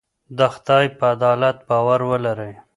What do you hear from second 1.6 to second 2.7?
باور ولرئ.